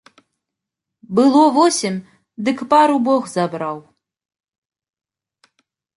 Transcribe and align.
Было 1.15 1.43
восем, 1.57 1.95
дык 2.47 2.57
пару 2.73 2.97
бог 3.11 3.23
забраў. 3.35 3.77